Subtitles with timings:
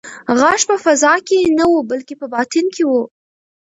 [0.39, 2.91] غږ په فضا کې نه و بلکې په باطن کې و.